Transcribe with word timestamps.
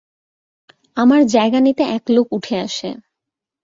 আমার 0.97 1.21
জায়গা 1.27 1.59
নিতে 1.59 1.83
এক 1.95 2.03
লোক 2.09 2.27
উঠে 2.31 2.55
আসে। 2.59 2.89